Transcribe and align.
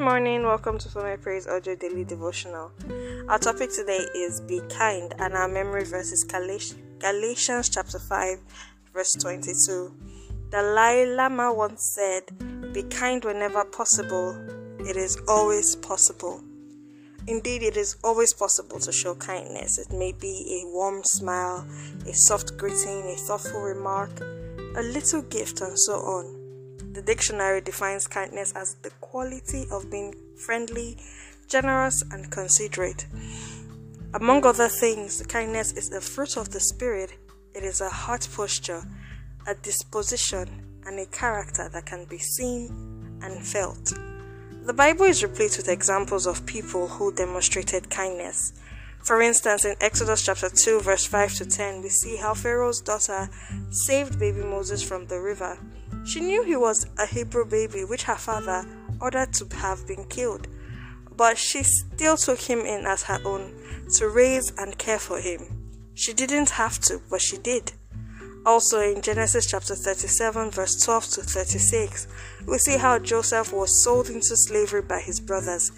Good 0.00 0.06
morning, 0.06 0.44
welcome 0.44 0.78
to 0.78 0.88
For 0.88 1.02
My 1.02 1.16
Praise 1.16 1.46
Audio 1.46 1.74
Daily 1.74 2.04
Devotional. 2.04 2.72
Our 3.28 3.38
topic 3.38 3.70
today 3.70 4.06
is 4.16 4.40
Be 4.40 4.62
Kind, 4.70 5.14
and 5.18 5.34
our 5.34 5.46
memory 5.46 5.84
verse 5.84 6.10
is 6.10 6.24
Galatians 6.24 7.68
chapter 7.68 7.98
5, 7.98 8.38
verse 8.94 9.12
22. 9.12 9.94
Dalai 10.48 11.04
Lama 11.04 11.52
once 11.52 11.84
said, 11.84 12.22
Be 12.72 12.82
kind 12.84 13.22
whenever 13.22 13.62
possible, 13.66 14.34
it 14.78 14.96
is 14.96 15.18
always 15.28 15.76
possible. 15.76 16.42
Indeed, 17.26 17.62
it 17.62 17.76
is 17.76 17.98
always 18.02 18.32
possible 18.32 18.80
to 18.80 18.90
show 18.90 19.14
kindness. 19.16 19.76
It 19.76 19.92
may 19.92 20.12
be 20.12 20.62
a 20.62 20.68
warm 20.72 21.04
smile, 21.04 21.66
a 22.08 22.14
soft 22.14 22.56
greeting, 22.56 23.02
a 23.02 23.16
thoughtful 23.16 23.60
remark, 23.60 24.18
a 24.18 24.82
little 24.82 25.20
gift, 25.20 25.60
and 25.60 25.78
so 25.78 25.92
on. 25.92 26.39
The 26.92 27.02
dictionary 27.02 27.60
defines 27.60 28.06
kindness 28.06 28.52
as 28.56 28.74
the 28.82 28.90
quality 29.00 29.66
of 29.70 29.90
being 29.90 30.14
friendly, 30.36 30.98
generous, 31.48 32.02
and 32.10 32.30
considerate. 32.30 33.06
Among 34.14 34.44
other 34.44 34.68
things, 34.68 35.22
kindness 35.28 35.72
is 35.72 35.92
a 35.92 36.00
fruit 36.00 36.36
of 36.36 36.50
the 36.50 36.60
Spirit. 36.60 37.12
It 37.54 37.62
is 37.62 37.80
a 37.80 37.88
heart 37.88 38.28
posture, 38.34 38.82
a 39.46 39.54
disposition, 39.54 40.48
and 40.86 40.98
a 40.98 41.06
character 41.06 41.68
that 41.72 41.86
can 41.86 42.06
be 42.06 42.18
seen 42.18 43.20
and 43.22 43.46
felt. 43.46 43.92
The 44.62 44.72
Bible 44.72 45.04
is 45.04 45.22
replete 45.22 45.56
with 45.56 45.68
examples 45.68 46.26
of 46.26 46.44
people 46.46 46.88
who 46.88 47.12
demonstrated 47.14 47.88
kindness. 47.90 48.52
For 49.02 49.22
instance, 49.22 49.64
in 49.64 49.76
Exodus 49.80 50.24
chapter 50.24 50.50
2, 50.50 50.80
verse 50.80 51.06
5 51.06 51.34
to 51.36 51.46
10, 51.46 51.82
we 51.82 51.88
see 51.88 52.16
how 52.16 52.34
Pharaoh's 52.34 52.80
daughter 52.80 53.30
saved 53.70 54.18
baby 54.18 54.42
Moses 54.42 54.82
from 54.82 55.06
the 55.06 55.20
river. 55.20 55.58
She 56.04 56.20
knew 56.20 56.42
he 56.42 56.56
was 56.56 56.86
a 56.98 57.06
Hebrew 57.06 57.44
baby, 57.44 57.84
which 57.84 58.04
her 58.04 58.16
father 58.16 58.66
ordered 59.00 59.32
to 59.34 59.56
have 59.56 59.86
been 59.86 60.04
killed, 60.04 60.48
but 61.16 61.38
she 61.38 61.62
still 61.62 62.16
took 62.16 62.40
him 62.40 62.60
in 62.60 62.86
as 62.86 63.04
her 63.04 63.20
own 63.24 63.54
to 63.96 64.08
raise 64.08 64.52
and 64.58 64.76
care 64.78 64.98
for 64.98 65.20
him. 65.20 65.60
She 65.94 66.12
didn't 66.12 66.50
have 66.50 66.78
to, 66.80 67.00
but 67.10 67.20
she 67.20 67.36
did. 67.36 67.72
Also, 68.46 68.80
in 68.80 69.02
Genesis 69.02 69.44
chapter 69.44 69.74
37, 69.74 70.50
verse 70.50 70.82
12 70.82 71.04
to 71.10 71.22
36, 71.22 72.08
we 72.46 72.56
see 72.56 72.78
how 72.78 72.98
Joseph 72.98 73.52
was 73.52 73.82
sold 73.82 74.08
into 74.08 74.34
slavery 74.34 74.80
by 74.80 75.00
his 75.00 75.20
brothers, 75.20 75.72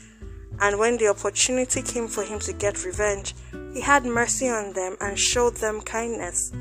and 0.61 0.79
when 0.79 0.97
the 0.97 1.09
opportunity 1.09 1.83
came 1.83 2.07
for 2.07 2.23
him 2.23 2.39
to 2.39 2.53
get 2.53 2.84
revenge, 2.84 3.34
he 3.75 3.81
had 3.81 4.05
mercy 4.05 4.48
on 4.48 4.73
them 4.75 4.97
and 5.01 5.19
showed 5.19 5.57
them 5.57 5.81
kindness. 5.81 6.53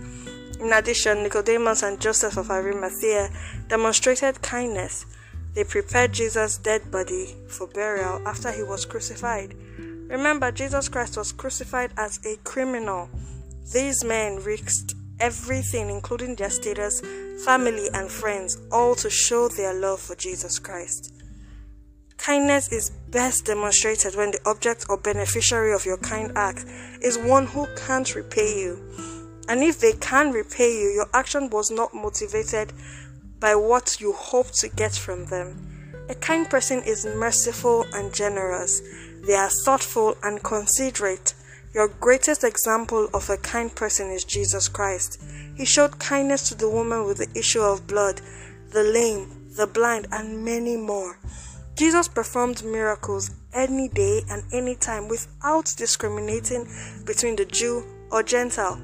In 0.61 0.71
addition, 0.73 1.23
Nicodemus 1.23 1.81
and 1.81 1.99
Joseph 1.99 2.37
of 2.37 2.51
Arimathea 2.51 3.31
demonstrated 3.67 4.43
kindness. 4.43 5.07
They 5.55 5.63
prepared 5.63 6.13
Jesus' 6.13 6.57
dead 6.57 6.91
body 6.91 7.35
for 7.47 7.65
burial 7.65 8.21
after 8.27 8.51
he 8.51 8.61
was 8.61 8.85
crucified. 8.85 9.55
Remember, 10.07 10.51
Jesus 10.51 10.87
Christ 10.87 11.17
was 11.17 11.31
crucified 11.31 11.91
as 11.97 12.23
a 12.25 12.35
criminal. 12.43 13.09
These 13.73 14.03
men 14.03 14.35
risked 14.43 14.93
everything, 15.19 15.89
including 15.89 16.35
their 16.35 16.51
status, 16.51 17.01
family, 17.43 17.87
and 17.95 18.11
friends, 18.11 18.59
all 18.71 18.93
to 18.95 19.09
show 19.09 19.47
their 19.47 19.73
love 19.73 19.99
for 19.99 20.15
Jesus 20.15 20.59
Christ. 20.59 21.11
Kindness 22.17 22.71
is 22.71 22.91
best 23.09 23.45
demonstrated 23.45 24.15
when 24.15 24.29
the 24.29 24.39
object 24.45 24.85
or 24.89 24.97
beneficiary 24.97 25.73
of 25.73 25.85
your 25.85 25.97
kind 25.97 26.31
act 26.35 26.65
is 27.01 27.17
one 27.17 27.47
who 27.47 27.67
can't 27.75 28.13
repay 28.13 28.59
you. 28.59 28.79
And 29.51 29.61
if 29.63 29.81
they 29.81 29.91
can 29.91 30.31
repay 30.31 30.71
you, 30.71 30.91
your 30.91 31.09
action 31.13 31.49
was 31.49 31.69
not 31.69 31.93
motivated 31.93 32.71
by 33.37 33.53
what 33.53 33.99
you 33.99 34.13
hope 34.13 34.49
to 34.51 34.69
get 34.69 34.93
from 34.93 35.25
them. 35.25 36.05
A 36.07 36.15
kind 36.15 36.49
person 36.49 36.81
is 36.83 37.05
merciful 37.05 37.85
and 37.91 38.13
generous. 38.13 38.81
They 39.27 39.35
are 39.35 39.49
thoughtful 39.65 40.15
and 40.23 40.41
considerate. 40.41 41.33
Your 41.73 41.89
greatest 41.89 42.45
example 42.45 43.09
of 43.13 43.29
a 43.29 43.35
kind 43.35 43.75
person 43.75 44.09
is 44.09 44.23
Jesus 44.23 44.69
Christ. 44.69 45.21
He 45.57 45.65
showed 45.65 45.99
kindness 45.99 46.47
to 46.47 46.55
the 46.55 46.69
woman 46.69 47.03
with 47.03 47.17
the 47.17 47.37
issue 47.37 47.61
of 47.61 47.87
blood, 47.87 48.21
the 48.69 48.83
lame, 48.83 49.49
the 49.57 49.67
blind, 49.67 50.07
and 50.13 50.45
many 50.45 50.77
more. 50.77 51.19
Jesus 51.75 52.07
performed 52.07 52.63
miracles 52.63 53.31
any 53.53 53.89
day 53.89 54.21
and 54.29 54.43
any 54.53 54.75
time 54.75 55.09
without 55.09 55.73
discriminating 55.75 56.69
between 57.03 57.35
the 57.35 57.43
Jew 57.43 57.83
or 58.13 58.23
Gentile. 58.23 58.81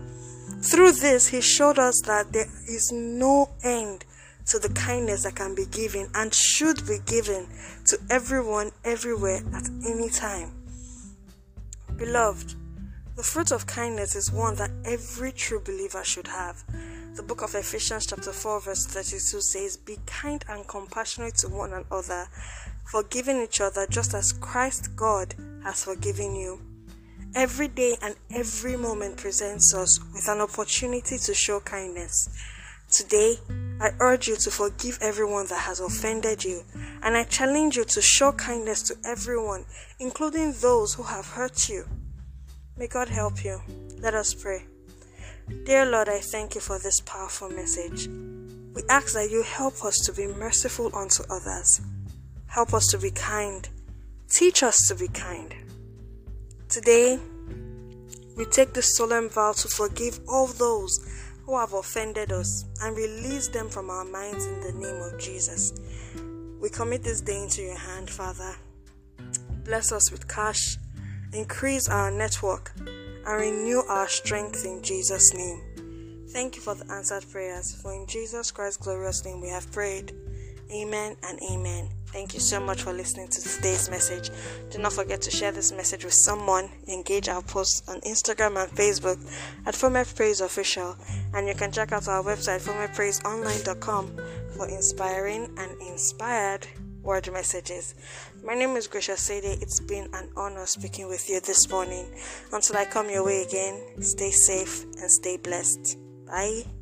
Through 0.61 0.93
this, 0.93 1.27
he 1.27 1.41
showed 1.41 1.77
us 1.79 2.01
that 2.05 2.33
there 2.33 2.49
is 2.67 2.91
no 2.91 3.49
end 3.63 4.05
to 4.47 4.59
the 4.59 4.69
kindness 4.69 5.23
that 5.23 5.35
can 5.35 5.53
be 5.53 5.65
given 5.65 6.09
and 6.15 6.33
should 6.33 6.85
be 6.87 6.97
given 7.05 7.47
to 7.85 7.99
everyone, 8.09 8.71
everywhere, 8.83 9.41
at 9.53 9.69
any 9.85 10.09
time. 10.09 10.51
Beloved, 11.97 12.55
the 13.15 13.23
fruit 13.23 13.51
of 13.51 13.65
kindness 13.65 14.15
is 14.15 14.31
one 14.31 14.55
that 14.55 14.71
every 14.85 15.31
true 15.31 15.59
believer 15.59 16.03
should 16.03 16.27
have. 16.27 16.63
The 17.15 17.23
book 17.23 17.41
of 17.41 17.55
Ephesians, 17.55 18.05
chapter 18.05 18.31
4, 18.31 18.61
verse 18.61 18.85
32 18.85 19.41
says, 19.41 19.77
Be 19.77 19.97
kind 20.05 20.45
and 20.47 20.67
compassionate 20.67 21.35
to 21.37 21.49
one 21.49 21.73
another, 21.73 22.27
forgiving 22.85 23.41
each 23.41 23.59
other 23.59 23.87
just 23.89 24.13
as 24.13 24.33
Christ 24.33 24.95
God 24.95 25.33
has 25.63 25.83
forgiven 25.83 26.35
you. 26.35 26.61
Every 27.37 27.67
day 27.67 27.95
and 28.01 28.15
every 28.33 28.75
moment 28.75 29.17
presents 29.17 29.71
us 29.71 29.99
with 30.11 30.27
an 30.27 30.41
opportunity 30.41 31.19
to 31.19 31.35
show 31.35 31.59
kindness. 31.59 32.29
Today, 32.89 33.35
I 33.79 33.91
urge 33.99 34.27
you 34.27 34.35
to 34.37 34.49
forgive 34.49 34.97
everyone 35.01 35.45
that 35.49 35.59
has 35.59 35.79
offended 35.79 36.43
you, 36.43 36.63
and 37.03 37.15
I 37.15 37.25
challenge 37.25 37.75
you 37.75 37.85
to 37.85 38.01
show 38.01 38.31
kindness 38.31 38.81
to 38.87 38.95
everyone, 39.05 39.65
including 39.99 40.53
those 40.61 40.95
who 40.95 41.03
have 41.03 41.27
hurt 41.27 41.69
you. 41.69 41.85
May 42.75 42.87
God 42.87 43.07
help 43.07 43.45
you. 43.45 43.61
Let 43.99 44.15
us 44.15 44.33
pray. 44.33 44.65
Dear 45.63 45.85
Lord, 45.85 46.09
I 46.09 46.21
thank 46.21 46.55
you 46.55 46.61
for 46.61 46.79
this 46.79 47.01
powerful 47.01 47.49
message. 47.49 48.07
We 48.73 48.81
ask 48.89 49.13
that 49.13 49.29
you 49.29 49.43
help 49.43 49.85
us 49.85 49.99
to 50.07 50.11
be 50.11 50.25
merciful 50.25 50.89
unto 50.95 51.21
others. 51.29 51.81
Help 52.47 52.73
us 52.73 52.87
to 52.87 52.97
be 52.97 53.11
kind. 53.11 53.69
Teach 54.27 54.63
us 54.63 54.87
to 54.87 54.95
be 54.95 55.07
kind. 55.07 55.53
Today, 56.69 57.17
we 58.35 58.43
take 58.43 58.73
the 58.73 58.81
solemn 58.81 59.29
vow 59.29 59.53
to 59.53 59.69
forgive 59.69 60.19
all 60.27 60.47
those 60.47 60.99
who 61.45 61.57
have 61.57 61.71
offended 61.71 62.33
us 62.33 62.65
and 62.81 62.95
release 62.95 63.47
them 63.47 63.69
from 63.69 63.89
our 63.89 64.03
minds 64.03 64.45
in 64.45 64.59
the 64.59 64.73
name 64.73 65.01
of 65.01 65.17
Jesus. 65.17 65.73
We 66.59 66.69
commit 66.69 67.03
this 67.03 67.21
day 67.21 67.41
into 67.41 67.61
your 67.61 67.77
hand, 67.77 68.09
Father. 68.09 68.53
Bless 69.63 69.93
us 69.93 70.11
with 70.11 70.27
cash, 70.27 70.75
increase 71.31 71.87
our 71.87 72.11
network, 72.11 72.73
and 72.77 73.39
renew 73.39 73.83
our 73.87 74.09
strength 74.09 74.65
in 74.65 74.83
Jesus' 74.83 75.33
name. 75.33 76.25
Thank 76.31 76.57
you 76.57 76.61
for 76.61 76.75
the 76.75 76.91
answered 76.91 77.25
prayers, 77.31 77.79
for 77.81 77.93
in 77.93 78.05
Jesus 78.07 78.51
Christ's 78.51 78.83
glorious 78.83 79.23
name 79.23 79.39
we 79.39 79.47
have 79.47 79.71
prayed. 79.71 80.13
Amen 80.69 81.15
and 81.23 81.39
amen. 81.49 81.96
Thank 82.11 82.33
you 82.33 82.39
so 82.39 82.59
much 82.59 82.83
for 82.83 82.93
listening 82.93 83.27
to 83.27 83.41
today's 83.41 83.89
message. 83.89 84.31
Do 84.71 84.79
not 84.79 84.93
forget 84.93 85.21
to 85.21 85.31
share 85.31 85.51
this 85.51 85.71
message 85.71 86.05
with 86.05 86.13
someone. 86.13 86.69
Engage 86.87 87.27
our 87.29 87.41
posts 87.41 87.87
on 87.87 87.99
Instagram 88.01 88.61
and 88.61 88.71
Facebook 88.71 89.19
at 89.65 89.75
Former 89.75 90.05
Praise 90.05 90.41
Official. 90.41 90.95
And 91.33 91.47
you 91.47 91.53
can 91.53 91.71
check 91.71 91.91
out 91.91 92.07
our 92.07 92.23
website, 92.23 92.61
formerpraiseonline.com, 92.61 94.17
for 94.55 94.67
inspiring 94.67 95.53
and 95.57 95.81
inspired 95.81 96.65
word 97.03 97.31
messages. 97.31 97.93
My 98.43 98.53
name 98.53 98.75
is 98.77 98.87
Grisha 98.87 99.17
Sede. 99.17 99.61
It's 99.61 99.79
been 99.79 100.09
an 100.13 100.29
honor 100.35 100.65
speaking 100.65 101.07
with 101.07 101.29
you 101.29 101.39
this 101.41 101.69
morning. 101.69 102.05
Until 102.51 102.77
I 102.77 102.85
come 102.85 103.09
your 103.09 103.25
way 103.25 103.43
again, 103.43 104.01
stay 104.01 104.31
safe 104.31 104.83
and 104.83 105.11
stay 105.11 105.37
blessed. 105.37 105.97
Bye. 106.25 106.76